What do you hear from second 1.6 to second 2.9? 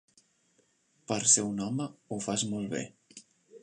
home, ho fas molt bé.